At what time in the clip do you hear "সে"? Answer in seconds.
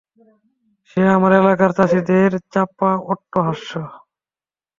0.89-1.01